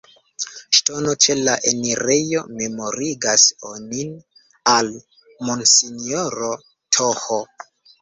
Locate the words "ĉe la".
1.25-1.57